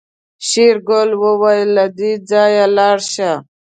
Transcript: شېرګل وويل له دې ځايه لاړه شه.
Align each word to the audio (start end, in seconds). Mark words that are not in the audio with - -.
شېرګل 0.47 1.09
وويل 1.23 1.69
له 1.77 1.85
دې 1.97 2.11
ځايه 2.29 2.65
لاړه 2.77 3.07
شه. 3.13 3.31